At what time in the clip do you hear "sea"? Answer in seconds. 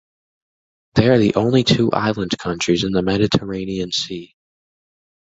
3.91-4.35